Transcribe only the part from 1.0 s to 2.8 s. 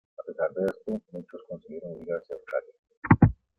muchos consiguieron huir hacia Australia.